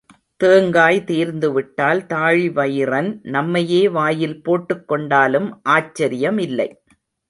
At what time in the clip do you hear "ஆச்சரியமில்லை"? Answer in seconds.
5.69-6.69